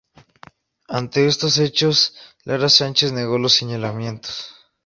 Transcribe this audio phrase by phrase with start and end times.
[0.87, 4.55] Ante estos hechos Lara sanchez negó los señalamientos.